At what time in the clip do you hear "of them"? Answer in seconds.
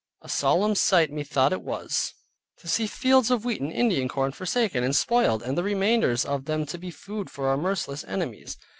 6.25-6.65